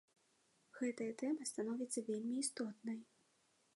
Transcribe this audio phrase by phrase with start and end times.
[0.77, 2.99] Гэтая тэма становіцца вельмі істотнай.